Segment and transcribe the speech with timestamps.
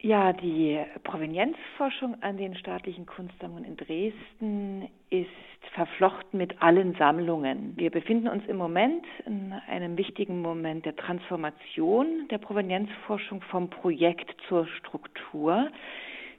[0.00, 5.26] Ja, die Provenienzforschung an den staatlichen Kunstsammlungen in Dresden ist
[5.74, 7.72] verflochten mit allen Sammlungen.
[7.76, 14.36] Wir befinden uns im Moment in einem wichtigen Moment der Transformation der Provenienzforschung vom Projekt
[14.48, 15.68] zur Struktur.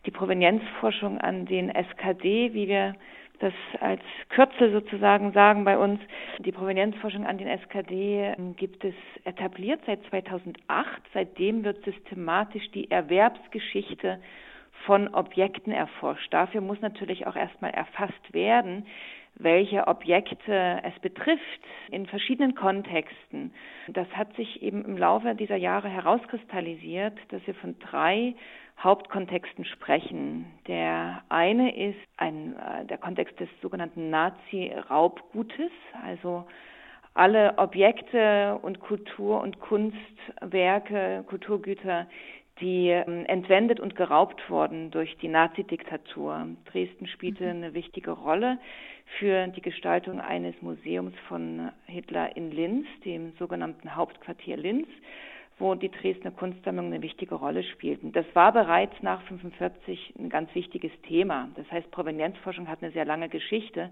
[0.06, 2.96] Die Provenienzforschung an den SKD, wie wir
[3.40, 6.00] das als Kürzel sozusagen sagen bei uns.
[6.40, 11.02] Die Provenienzforschung an den SKD ähm, gibt es etabliert seit 2008.
[11.14, 14.20] Seitdem wird systematisch die Erwerbsgeschichte
[14.86, 16.34] von Objekten erforscht.
[16.34, 18.86] Dafür muss natürlich auch erstmal erfasst werden,
[19.36, 23.54] welche Objekte es betrifft in verschiedenen Kontexten.
[23.88, 28.36] Das hat sich eben im Laufe dieser Jahre herauskristallisiert, dass wir von drei
[28.80, 30.46] Hauptkontexten sprechen.
[30.68, 35.72] Der eine ist ein, äh, der Kontext des sogenannten Nazi-Raubgutes,
[36.04, 36.46] also
[37.14, 42.08] alle Objekte und Kultur- und Kunstwerke, Kulturgüter,
[42.62, 46.48] die ähm, entwendet und geraubt wurden durch die Nazi-Diktatur.
[46.72, 47.50] Dresden spielte mhm.
[47.50, 48.60] eine wichtige Rolle
[49.18, 54.88] für die Gestaltung eines Museums von Hitler in Linz, dem sogenannten Hauptquartier Linz
[55.60, 58.12] wo die Dresdner Kunstsammlungen eine wichtige Rolle spielten.
[58.12, 61.50] Das war bereits nach 1945 ein ganz wichtiges Thema.
[61.56, 63.92] Das heißt, Provenienzforschung hat eine sehr lange Geschichte.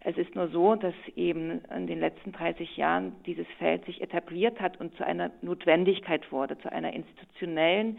[0.00, 4.60] Es ist nur so, dass eben in den letzten 30 Jahren dieses Feld sich etabliert
[4.60, 7.98] hat und zu einer Notwendigkeit wurde, zu einer institutionellen,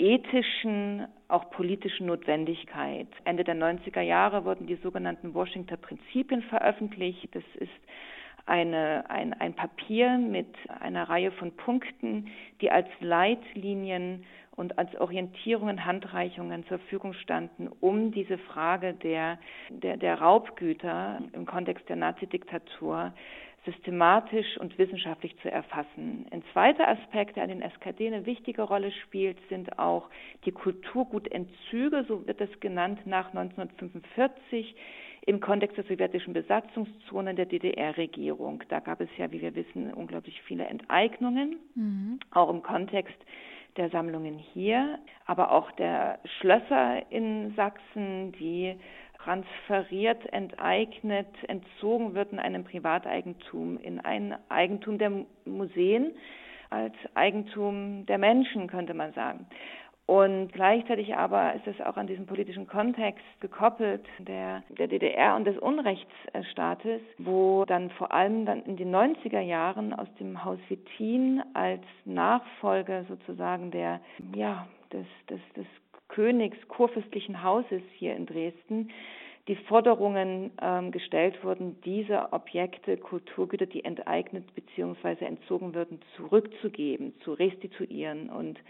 [0.00, 3.06] ethischen, auch politischen Notwendigkeit.
[3.24, 7.28] Ende der 90er Jahre wurden die sogenannten Washington Prinzipien veröffentlicht.
[7.32, 7.70] Das ist
[8.46, 10.48] eine, ein, ein Papier mit
[10.80, 12.28] einer Reihe von Punkten,
[12.60, 14.24] die als Leitlinien
[14.56, 19.38] und als Orientierungen, Handreichungen zur Verfügung standen, um diese Frage der,
[19.70, 23.12] der, der Raubgüter im Kontext der Nazidiktatur
[23.64, 26.26] systematisch und wissenschaftlich zu erfassen.
[26.30, 30.08] Ein zweiter Aspekt, der an den SKD eine wichtige Rolle spielt, sind auch
[30.44, 34.74] die Kulturgutentzüge, so wird es genannt, nach 1945
[35.26, 38.62] im Kontext der sowjetischen Besatzungszonen der DDR-Regierung.
[38.68, 42.20] Da gab es ja, wie wir wissen, unglaublich viele Enteignungen, mhm.
[42.30, 43.16] auch im Kontext
[43.76, 48.74] der Sammlungen hier, aber auch der Schlösser in Sachsen, die
[49.22, 55.12] transferiert, enteignet, entzogen wird in einem Privateigentum, in ein Eigentum der
[55.44, 56.12] Museen
[56.70, 59.46] als Eigentum der Menschen, könnte man sagen.
[60.10, 65.44] Und gleichzeitig aber ist es auch an diesem politischen Kontext gekoppelt der, der DDR und
[65.44, 71.40] des Unrechtsstaates, wo dann vor allem dann in den 90er Jahren aus dem Haus Wittin
[71.54, 74.00] als Nachfolger sozusagen der,
[74.34, 75.66] ja, des, des, des
[76.08, 78.90] Königs kurfürstlichen Hauses hier in Dresden
[79.48, 85.24] die Forderungen ähm, gestellt wurden, diese Objekte, Kulturgüter, die enteignet bzw.
[85.24, 88.28] entzogen würden, zurückzugeben, zu restituieren.
[88.28, 88.60] Und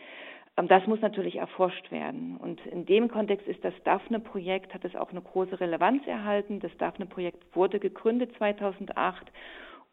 [0.56, 2.36] das muss natürlich erforscht werden.
[2.36, 6.60] Und in dem Kontext ist das Daphne-Projekt, hat es auch eine große Relevanz erhalten.
[6.60, 9.32] Das Daphne-Projekt wurde gegründet 2008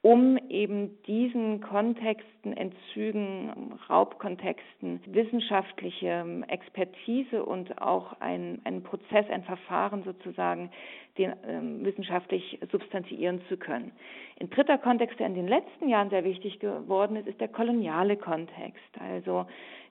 [0.01, 10.03] um eben diesen Kontexten, Entzügen, Raubkontexten wissenschaftliche Expertise und auch ein, einen Prozess, ein Verfahren
[10.03, 10.69] sozusagen
[11.17, 13.91] den, ähm, wissenschaftlich substanziieren zu können.
[14.39, 18.17] Ein dritter Kontext, der in den letzten Jahren sehr wichtig geworden ist, ist der koloniale
[18.17, 18.79] Kontext.
[18.99, 19.47] Also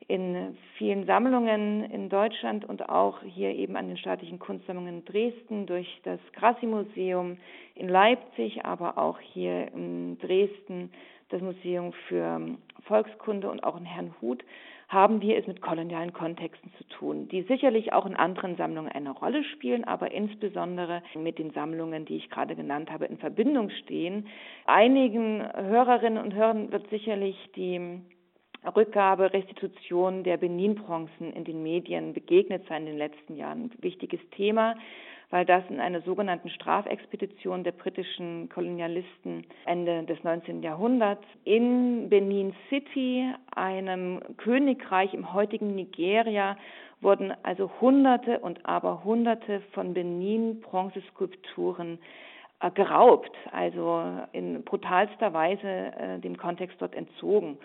[0.09, 6.01] in vielen Sammlungen in Deutschland und auch hier eben an den staatlichen Kunstsammlungen Dresden durch
[6.05, 7.39] das Grassi-Museum
[7.75, 10.91] in Leipzig, aber auch hier in Dresden
[11.29, 12.41] das Museum für
[12.85, 14.45] Volkskunde und auch in Herrnhut
[14.89, 19.11] haben wir es mit kolonialen Kontexten zu tun, die sicherlich auch in anderen Sammlungen eine
[19.11, 24.29] Rolle spielen, aber insbesondere mit den Sammlungen, die ich gerade genannt habe, in Verbindung stehen.
[24.65, 28.01] Einigen Hörerinnen und Hörern wird sicherlich die
[28.75, 33.65] Rückgabe, Restitution der Benin-Bronzen in den Medien begegnet sein in den letzten Jahren.
[33.65, 34.75] Ein wichtiges Thema,
[35.31, 40.63] weil das in einer sogenannten Strafexpedition der britischen Kolonialisten Ende des 19.
[40.63, 46.57] Jahrhunderts in Benin City, einem Königreich im heutigen Nigeria,
[47.01, 51.99] wurden also Hunderte und aber Hunderte von Benin-Bronzeskulpturen
[52.61, 54.03] äh, geraubt, also
[54.33, 57.59] in brutalster Weise äh, dem Kontext dort entzogen.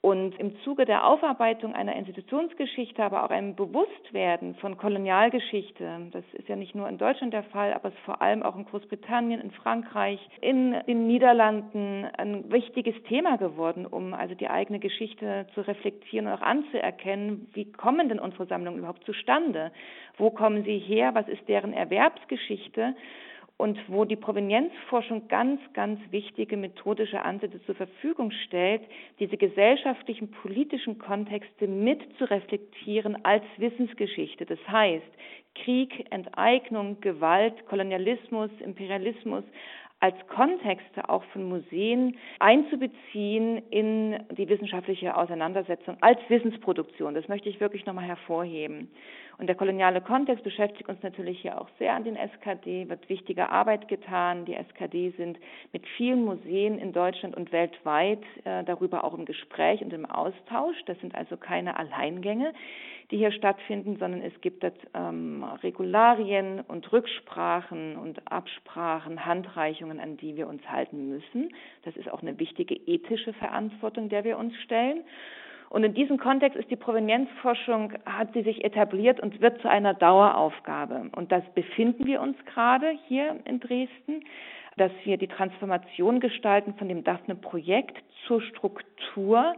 [0.00, 6.48] Und im Zuge der Aufarbeitung einer Institutionsgeschichte, aber auch einem Bewusstwerden von Kolonialgeschichte, das ist
[6.48, 9.40] ja nicht nur in Deutschland der Fall, aber es ist vor allem auch in Großbritannien,
[9.40, 15.62] in Frankreich, in den Niederlanden ein wichtiges Thema geworden, um also die eigene Geschichte zu
[15.62, 19.72] reflektieren und auch anzuerkennen, wie kommen denn unsere Sammlungen überhaupt zustande?
[20.16, 21.16] Wo kommen sie her?
[21.16, 22.94] Was ist deren Erwerbsgeschichte?
[23.58, 28.82] Und wo die Provenienzforschung ganz, ganz wichtige methodische Ansätze zur Verfügung stellt,
[29.18, 34.46] diese gesellschaftlichen, politischen Kontexte mit zu reflektieren als Wissensgeschichte.
[34.46, 35.10] Das heißt,
[35.56, 39.42] Krieg, Enteignung, Gewalt, Kolonialismus, Imperialismus
[40.00, 47.14] als Kontexte auch von Museen einzubeziehen in die wissenschaftliche Auseinandersetzung als Wissensproduktion.
[47.14, 48.90] Das möchte ich wirklich nochmal hervorheben.
[49.38, 53.50] Und der koloniale Kontext beschäftigt uns natürlich hier auch sehr an den SKD, wird wichtige
[53.50, 54.44] Arbeit getan.
[54.44, 55.38] Die SKD sind
[55.72, 60.76] mit vielen Museen in Deutschland und weltweit äh, darüber auch im Gespräch und im Austausch.
[60.86, 62.52] Das sind also keine Alleingänge,
[63.12, 70.16] die hier stattfinden, sondern es gibt dort ähm, Regularien und Rücksprachen und Absprachen, Handreichungen, an
[70.16, 71.54] die wir uns halten müssen.
[71.84, 75.04] Das ist auch eine wichtige ethische Verantwortung, der wir uns stellen.
[75.70, 79.94] Und in diesem Kontext ist die Provenienzforschung, hat sie sich etabliert und wird zu einer
[79.94, 81.10] Daueraufgabe.
[81.14, 84.24] Und das befinden wir uns gerade hier in Dresden,
[84.76, 89.54] dass wir die Transformation gestalten von dem Daphne-Projekt zur Struktur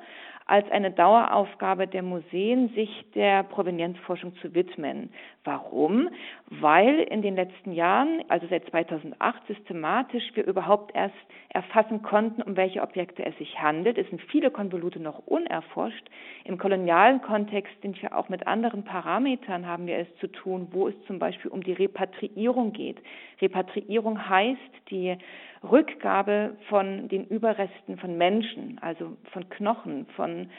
[0.51, 5.11] als eine Daueraufgabe der Museen, sich der Provenienzforschung zu widmen.
[5.45, 6.09] Warum?
[6.49, 11.15] Weil in den letzten Jahren, also seit 2008 systematisch, wir überhaupt erst
[11.51, 13.97] erfassen konnten, um welche Objekte es sich handelt.
[13.97, 16.11] Es sind viele Konvolute noch unerforscht.
[16.45, 20.89] Im kolonialen Kontext sind wir auch mit anderen Parametern haben wir es zu tun, wo
[20.89, 22.99] es zum Beispiel um die Repatriierung geht.
[23.41, 25.17] Repatriierung heißt die
[25.63, 28.50] Rückgabe von den Überresten von Menschen,
[28.81, 30.50] also von Knochen, von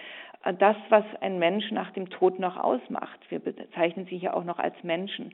[0.43, 3.19] äh, das, was ein Mensch nach dem Tod noch ausmacht.
[3.29, 5.33] Wir bezeichnen sie hier auch noch als Menschen.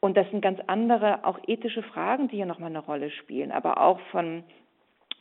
[0.00, 3.80] Und das sind ganz andere, auch ethische Fragen, die hier nochmal eine Rolle spielen, aber
[3.80, 4.44] auch von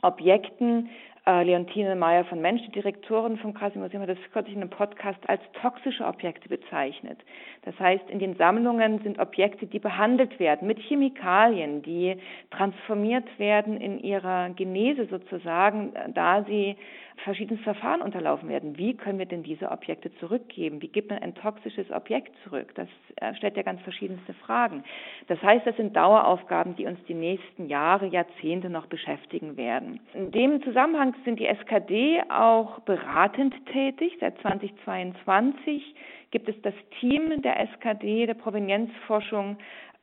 [0.01, 0.89] Objekten,
[1.27, 4.69] äh, Leontine Meyer von Mensch, die Direktorin vom Krasi Museum, hat das kürzlich in einem
[4.69, 7.19] Podcast als toxische Objekte bezeichnet.
[7.63, 12.17] Das heißt, in den Sammlungen sind Objekte, die behandelt werden mit Chemikalien, die
[12.51, 16.75] transformiert werden in ihrer Genese sozusagen, da sie
[17.23, 18.77] verschiedene Verfahren unterlaufen werden.
[18.77, 20.81] Wie können wir denn diese Objekte zurückgeben?
[20.81, 22.73] Wie gibt man ein toxisches Objekt zurück?
[22.75, 24.83] Das äh, stellt ja ganz verschiedenste Fragen.
[25.27, 29.99] Das heißt, das sind Daueraufgaben, die uns die nächsten Jahre, Jahrzehnte noch beschäftigen werden.
[30.13, 34.17] In dem Zusammenhang sind die SKD auch beratend tätig.
[34.19, 35.95] Seit 2022
[36.31, 39.57] gibt es das Team der SKD, der Provenienzforschung,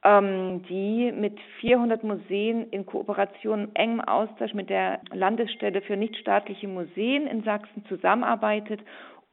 [0.04, 7.26] ähm, die mit 400 Museen in Kooperation, engem Austausch mit der Landesstelle für nichtstaatliche Museen
[7.26, 8.80] in Sachsen zusammenarbeitet,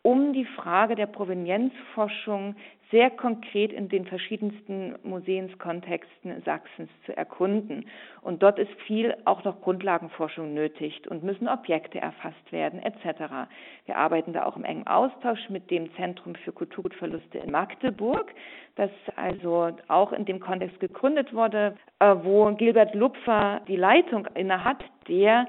[0.01, 2.55] um die Frage der Provenienzforschung
[2.91, 7.85] sehr konkret in den verschiedensten Museumskontexten Sachsens zu erkunden.
[8.21, 13.47] Und dort ist viel auch noch Grundlagenforschung nötig und müssen Objekte erfasst werden etc.
[13.85, 18.33] Wir arbeiten da auch im engen Austausch mit dem Zentrum für Kulturgutverluste in Magdeburg,
[18.75, 24.83] das also auch in dem Kontext gegründet wurde, äh, wo Gilbert Lupfer die Leitung innehat,
[25.07, 25.47] der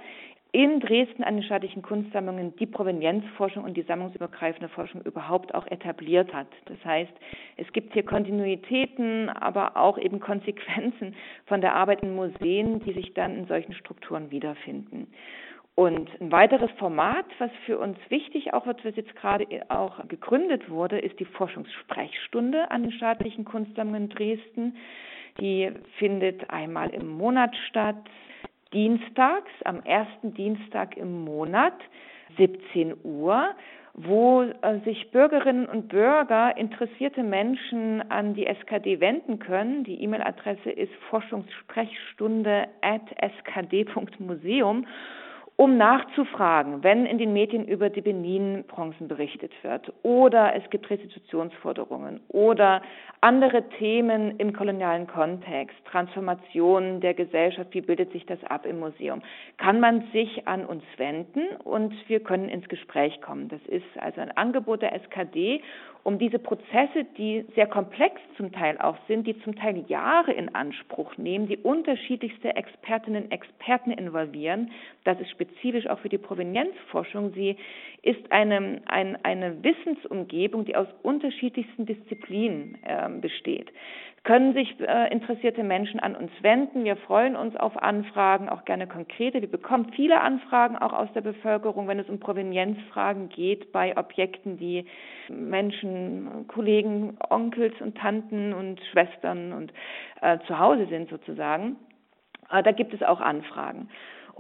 [0.53, 6.33] in Dresden an den staatlichen Kunstsammlungen die Provenienzforschung und die sammlungsübergreifende Forschung überhaupt auch etabliert
[6.35, 6.49] hat.
[6.65, 7.13] Das heißt,
[7.57, 11.15] es gibt hier Kontinuitäten, aber auch eben Konsequenzen
[11.47, 15.07] von der Arbeit in Museen, die sich dann in solchen Strukturen wiederfinden.
[15.77, 20.69] Und ein weiteres Format, was für uns wichtig auch wird, was jetzt gerade auch gegründet
[20.69, 24.77] wurde, ist die Forschungssprechstunde an den staatlichen Kunstsammlungen Dresden.
[25.41, 27.97] Die findet einmal im Monat statt
[28.73, 31.75] dienstags, am ersten Dienstag im Monat,
[32.37, 33.55] 17 Uhr,
[33.95, 39.85] wo äh, sich Bürgerinnen und Bürger, interessierte Menschen an die SKD wenden können.
[39.85, 44.87] Die E-Mail-Adresse ist forschungssprechstunde at skd.museum
[45.61, 52.21] um nachzufragen, wenn in den Medien über die Benin-Bronzen berichtet wird oder es gibt Restitutionsforderungen
[52.29, 52.81] oder
[53.21, 59.21] andere Themen im kolonialen Kontext, Transformation der Gesellschaft, wie bildet sich das ab im Museum,
[59.59, 63.49] kann man sich an uns wenden und wir können ins Gespräch kommen.
[63.49, 65.61] Das ist also ein Angebot der SKD
[66.03, 70.55] um diese Prozesse, die sehr komplex zum Teil auch sind, die zum Teil Jahre in
[70.55, 74.71] Anspruch nehmen, die unterschiedlichste Expertinnen und Experten involvieren.
[75.05, 77.33] Das ist spezifisch auch für die Provenienzforschung.
[77.35, 77.57] Sie
[78.03, 83.71] ist eine, ein, eine Wissensumgebung, die aus unterschiedlichsten Disziplinen äh, besteht
[84.23, 86.85] können sich äh, interessierte Menschen an uns wenden.
[86.85, 89.41] Wir freuen uns auf Anfragen, auch gerne konkrete.
[89.41, 94.59] Wir bekommen viele Anfragen auch aus der Bevölkerung, wenn es um Provenienzfragen geht bei Objekten,
[94.59, 94.85] die
[95.31, 99.73] Menschen, Kollegen, Onkels und Tanten und Schwestern und
[100.21, 101.77] äh, zu Hause sind sozusagen.
[102.51, 103.89] Äh, da gibt es auch Anfragen.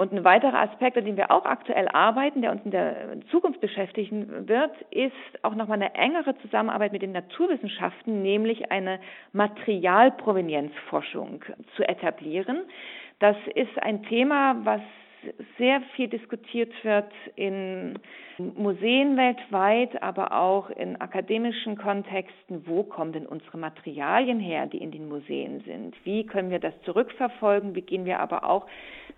[0.00, 3.60] Und ein weiterer Aspekt, an dem wir auch aktuell arbeiten, der uns in der Zukunft
[3.60, 8.98] beschäftigen wird, ist auch nochmal eine engere Zusammenarbeit mit den Naturwissenschaften, nämlich eine
[9.34, 11.44] Materialprovenienzforschung
[11.76, 12.62] zu etablieren.
[13.18, 14.80] Das ist ein Thema, was
[15.58, 17.98] sehr viel diskutiert wird in
[18.38, 22.66] Museen weltweit, aber auch in akademischen Kontexten.
[22.66, 25.94] Wo kommen denn unsere Materialien her, die in den Museen sind?
[26.04, 27.74] Wie können wir das zurückverfolgen?
[27.74, 28.66] Wie gehen wir aber auch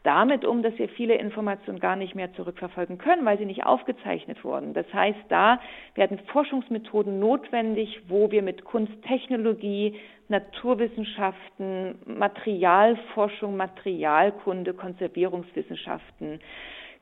[0.03, 4.43] damit um, dass wir viele Informationen gar nicht mehr zurückverfolgen können, weil sie nicht aufgezeichnet
[4.45, 4.75] wurden?
[4.75, 5.61] Das heißt, da
[5.95, 9.95] werden Forschungsmethoden notwendig, wo wir mit Kunsttechnologie,
[10.29, 16.41] Naturwissenschaften, Materialforschung, Materialkunde, Konservierungswissenschaften,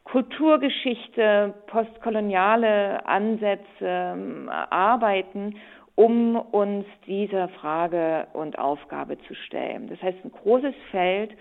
[0.05, 5.57] Kulturgeschichte, postkoloniale Ansätze ähm, arbeiten,
[5.95, 9.89] um uns dieser Frage und Aufgabe zu stellen.
[9.89, 11.33] Das heißt, ein großes Feld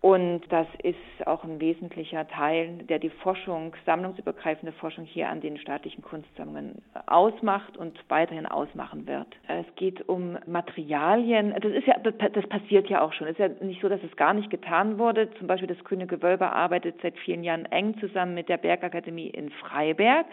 [0.00, 5.58] und das ist auch ein wesentlicher Teil, der die Forschung, sammlungsübergreifende Forschung hier an den
[5.58, 9.26] staatlichen Kunstsammlungen ausmacht und weiterhin ausmachen wird.
[9.46, 11.54] Es geht um Materialien.
[11.60, 13.26] Das ist ja, das passiert ja auch schon.
[13.26, 15.30] Es ist ja nicht so, dass es gar nicht getan wurde.
[15.34, 19.50] Zum Beispiel das Grüne Gewölbe arbeitet seit vielen Jahren eng zusammen mit der Bergakademie in
[19.50, 20.24] Freiberg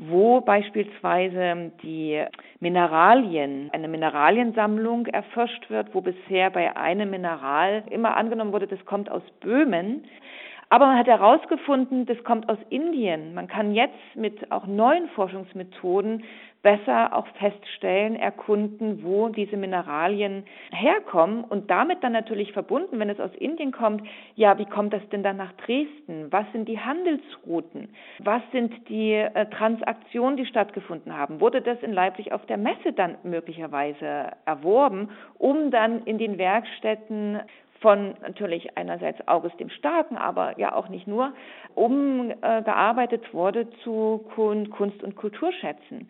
[0.00, 2.24] wo beispielsweise die
[2.58, 9.10] Mineralien, eine Mineraliensammlung erforscht wird, wo bisher bei einem Mineral immer angenommen wurde, das kommt
[9.10, 10.04] aus Böhmen.
[10.72, 13.34] Aber man hat herausgefunden, das kommt aus Indien.
[13.34, 16.22] Man kann jetzt mit auch neuen Forschungsmethoden
[16.62, 23.18] besser auch feststellen, erkunden, wo diese Mineralien herkommen und damit dann natürlich verbunden, wenn es
[23.18, 26.26] aus Indien kommt, ja, wie kommt das denn dann nach Dresden?
[26.30, 27.88] Was sind die Handelsrouten?
[28.20, 31.40] Was sind die äh, Transaktionen, die stattgefunden haben?
[31.40, 35.08] Wurde das in Leipzig auf der Messe dann möglicherweise erworben,
[35.38, 37.40] um dann in den Werkstätten
[37.80, 41.32] von natürlich einerseits August dem Starken, aber ja auch nicht nur,
[41.74, 46.08] umgearbeitet äh, wurde zu Kunst- und Kulturschätzen.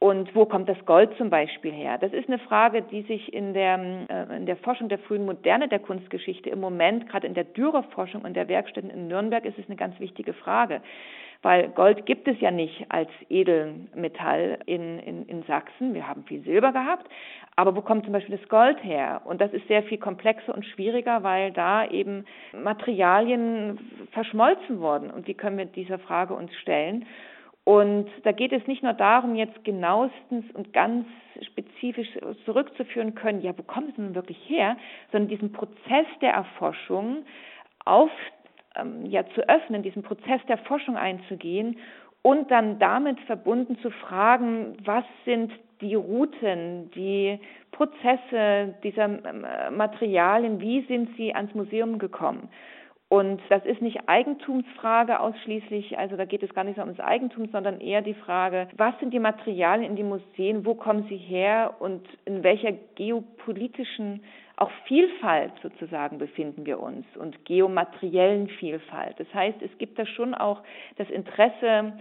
[0.00, 1.96] Und wo kommt das Gold zum Beispiel her?
[1.98, 3.78] Das ist eine Frage, die sich in der,
[4.10, 8.22] äh, in der Forschung der frühen Moderne der Kunstgeschichte im Moment, gerade in der Dürer-Forschung
[8.22, 10.82] und der Werkstätten in Nürnberg, ist es eine ganz wichtige Frage.
[11.44, 15.92] Weil Gold gibt es ja nicht als Edelmetall in, in, in Sachsen.
[15.92, 17.06] Wir haben viel Silber gehabt.
[17.54, 19.20] Aber wo kommt zum Beispiel das Gold her?
[19.26, 22.24] Und das ist sehr viel komplexer und schwieriger, weil da eben
[22.54, 23.78] Materialien
[24.12, 25.10] verschmolzen wurden.
[25.10, 27.04] Und wie können wir dieser Frage uns stellen?
[27.64, 31.06] Und da geht es nicht nur darum, jetzt genauestens und ganz
[31.42, 32.08] spezifisch
[32.46, 34.78] zurückzuführen können, ja, wo kommt es denn wirklich her,
[35.12, 37.24] sondern diesen Prozess der Erforschung
[37.84, 38.10] auf,
[38.76, 41.78] ähm, ja, zu öffnen, diesen Prozess der Forschung einzugehen
[42.22, 47.38] und dann damit verbunden zu fragen, was sind die Routen, die
[47.72, 52.48] Prozesse dieser ähm, Materialien, wie sind sie ans Museum gekommen?
[53.08, 57.48] Und das ist nicht Eigentumsfrage ausschließlich, also da geht es gar nicht so ums Eigentum,
[57.52, 61.74] sondern eher die Frage, was sind die Materialien in den Museen, wo kommen sie her
[61.78, 64.24] und in welcher geopolitischen
[64.56, 69.18] auch Vielfalt sozusagen befinden wir uns und geomateriellen Vielfalt.
[69.18, 70.62] Das heißt, es gibt da schon auch
[70.96, 71.92] das Interesse,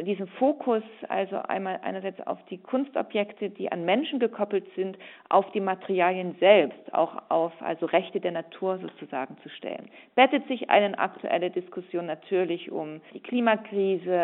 [0.00, 4.96] diesen Fokus, also einmal einerseits auf die Kunstobjekte, die an Menschen gekoppelt sind,
[5.28, 9.90] auf die Materialien selbst, auch auf also Rechte der Natur sozusagen zu stellen.
[10.14, 14.18] Bettet sich eine aktuelle Diskussion natürlich um die Klimakrise,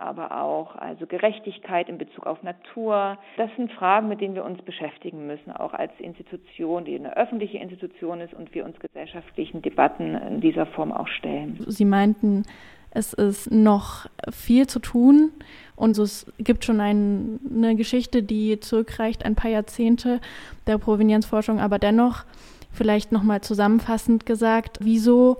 [0.00, 3.18] aber auch also Gerechtigkeit in Bezug auf Natur.
[3.36, 7.58] Das sind Fragen, mit denen wir uns beschäftigen müssen, auch als Institution, die eine öffentliche
[7.58, 11.62] Institution ist und wir uns gesellschaftlichen Debatten in dieser Form auch stellen.
[11.66, 12.44] Sie meinten,
[12.90, 15.30] es ist noch viel zu tun
[15.76, 20.20] und es gibt schon ein, eine Geschichte, die zurückreicht ein paar Jahrzehnte
[20.66, 22.24] der Provenienzforschung, aber dennoch
[22.72, 25.36] vielleicht nochmal zusammenfassend gesagt, wieso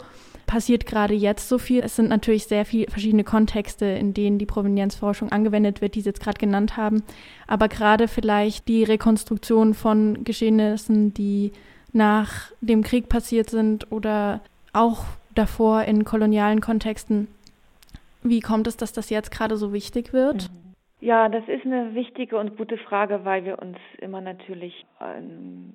[0.47, 1.81] passiert gerade jetzt so viel?
[1.81, 6.09] Es sind natürlich sehr viele verschiedene Kontexte, in denen die Provenienzforschung angewendet wird, die Sie
[6.09, 7.03] jetzt gerade genannt haben,
[7.47, 11.53] aber gerade vielleicht die Rekonstruktion von Geschehnissen, die
[11.99, 14.41] nach dem Krieg passiert sind oder
[14.73, 17.29] auch davor in kolonialen Kontexten
[18.23, 20.51] wie kommt es, dass das jetzt gerade so wichtig wird?
[20.51, 20.75] Mhm.
[21.01, 25.73] Ja, das ist eine wichtige und gute Frage, weil wir uns immer natürlich ähm,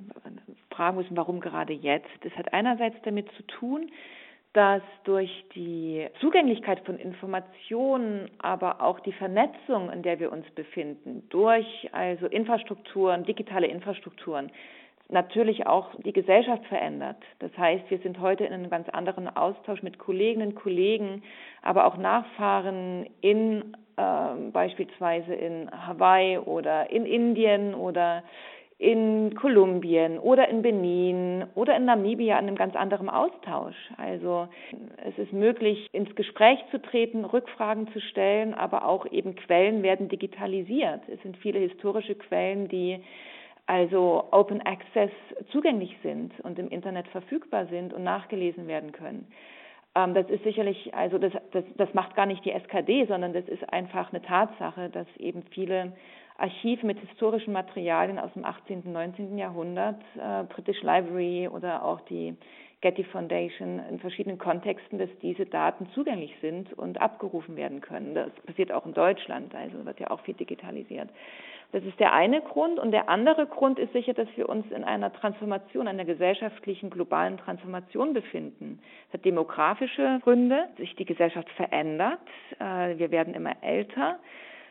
[0.69, 2.09] fragen müssen, warum gerade jetzt.
[2.23, 3.89] Das hat einerseits damit zu tun,
[4.51, 11.23] dass durch die Zugänglichkeit von Informationen, aber auch die Vernetzung, in der wir uns befinden,
[11.29, 14.51] durch also Infrastrukturen, digitale Infrastrukturen,
[15.13, 17.17] natürlich auch die Gesellschaft verändert.
[17.39, 21.23] Das heißt, wir sind heute in einem ganz anderen Austausch mit Kolleginnen und Kollegen,
[21.61, 28.23] aber auch Nachfahren in äh, beispielsweise in Hawaii oder in Indien oder
[28.79, 33.77] in Kolumbien oder in Benin oder in Namibia an einem ganz anderen Austausch.
[33.97, 34.47] Also
[35.05, 40.09] es ist möglich, ins Gespräch zu treten, Rückfragen zu stellen, aber auch eben Quellen werden
[40.09, 41.01] digitalisiert.
[41.07, 42.99] Es sind viele historische Quellen, die
[43.65, 45.11] also Open Access
[45.51, 49.27] zugänglich sind und im Internet verfügbar sind und nachgelesen werden können.
[49.95, 53.47] Ähm, das ist sicherlich, also das, das, das macht gar nicht die SKD, sondern das
[53.47, 55.93] ist einfach eine Tatsache, dass eben viele
[56.37, 58.81] Archive mit historischen Materialien aus dem 18.
[58.85, 59.37] und 19.
[59.37, 62.35] Jahrhundert, äh, British Library oder auch die
[62.81, 68.13] Getty Foundation in verschiedenen Kontexten, dass diese Daten zugänglich sind und abgerufen werden können.
[68.13, 71.09] Das passiert auch in Deutschland, also wird ja auch viel digitalisiert.
[71.73, 72.77] Das ist der eine Grund.
[72.79, 77.37] Und der andere Grund ist sicher, dass wir uns in einer Transformation, einer gesellschaftlichen globalen
[77.37, 78.79] Transformation befinden.
[79.07, 82.19] Das hat demografische Gründe, sich die Gesellschaft verändert.
[82.59, 84.19] Äh, wir werden immer älter.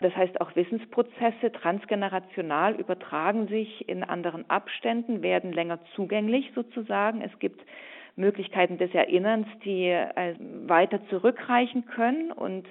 [0.01, 7.21] Das heißt, auch Wissensprozesse transgenerational übertragen sich in anderen Abständen, werden länger zugänglich sozusagen.
[7.21, 7.61] Es gibt
[8.15, 12.65] Möglichkeiten des Erinnerns, die äh, weiter zurückreichen können und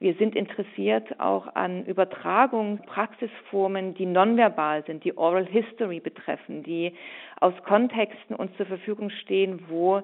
[0.00, 6.94] wir sind interessiert auch an Übertragung, Praxisformen, die nonverbal sind, die Oral History betreffen, die
[7.38, 10.02] aus Kontexten uns zur Verfügung stehen, wo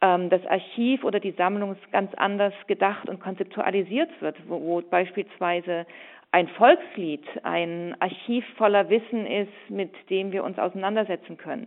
[0.00, 5.86] ähm, das Archiv oder die Sammlung ganz anders gedacht und konzeptualisiert wird, wo, wo beispielsweise
[6.30, 11.66] ein Volkslied ein Archiv voller Wissen ist, mit dem wir uns auseinandersetzen können.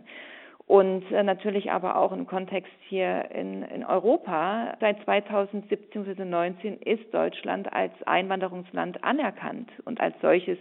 [0.66, 4.74] Und äh, natürlich aber auch im Kontext hier in, in Europa.
[4.80, 6.16] Seit 2017 bzw.
[6.16, 10.58] 2019 ist Deutschland als Einwanderungsland anerkannt und als solches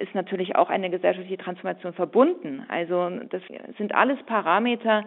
[0.00, 2.64] ist natürlich auch eine gesellschaftliche Transformation verbunden.
[2.68, 3.42] Also das
[3.78, 5.04] sind alles Parameter,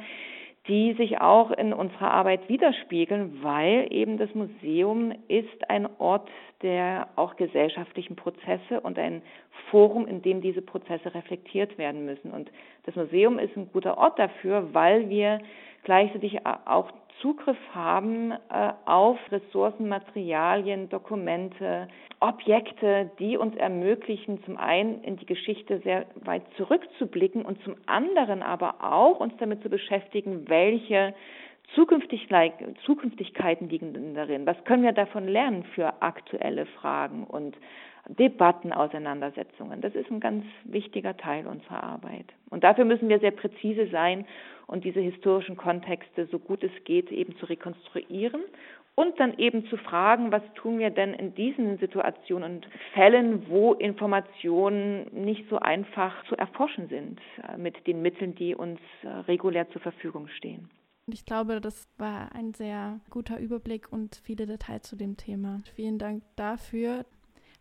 [0.69, 6.29] die sich auch in unserer Arbeit widerspiegeln, weil eben das Museum ist ein Ort
[6.61, 9.21] der auch gesellschaftlichen Prozesse und ein
[9.71, 12.31] Forum, in dem diese Prozesse reflektiert werden müssen.
[12.31, 12.51] Und
[12.85, 15.39] das Museum ist ein guter Ort dafür, weil wir
[15.83, 21.87] gleichzeitig auch Zugriff haben äh, auf Ressourcen, Materialien, Dokumente,
[22.19, 28.43] Objekte, die uns ermöglichen, zum einen in die Geschichte sehr weit zurückzublicken und zum anderen
[28.43, 31.13] aber auch uns damit zu beschäftigen, welche
[31.75, 34.45] Zukünftigkeiten liegen darin.
[34.45, 37.55] Was können wir davon lernen für aktuelle Fragen und
[38.07, 39.81] Debatten, Auseinandersetzungen?
[39.81, 42.25] Das ist ein ganz wichtiger Teil unserer Arbeit.
[42.49, 44.25] Und dafür müssen wir sehr präzise sein
[44.67, 48.41] und diese historischen Kontexte so gut es geht eben zu rekonstruieren
[48.99, 53.73] und dann eben zu fragen, was tun wir denn in diesen Situationen und Fällen, wo
[53.73, 59.69] Informationen nicht so einfach zu erforschen sind äh, mit den Mitteln, die uns äh, regulär
[59.69, 60.69] zur Verfügung stehen.
[61.13, 65.61] Ich glaube, das war ein sehr guter Überblick und viele Details zu dem Thema.
[65.75, 67.05] Vielen Dank dafür.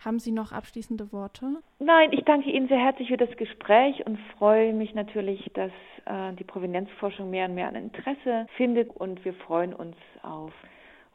[0.05, 1.61] Haben Sie noch abschließende Worte?
[1.81, 5.73] Nein, ich danke Ihnen sehr herzlich für das Gespräch und freue mich natürlich, dass
[6.05, 10.53] äh, die Provenienzforschung mehr und mehr an Interesse findet und wir freuen uns auf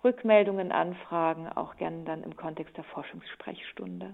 [0.03, 4.13] Rückmeldungen, Anfragen, auch gerne dann im Kontext der Forschungssprechstunde.